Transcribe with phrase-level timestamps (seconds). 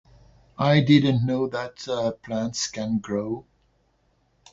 [0.57, 3.45] I didn't know that, uh, plants can grow.